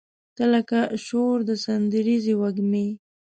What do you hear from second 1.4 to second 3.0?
د سندریزې وږمې